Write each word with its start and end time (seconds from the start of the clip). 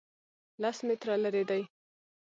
لس 0.61 0.77
متره 0.87 1.15
لرې 1.23 1.43
دی 1.49 1.61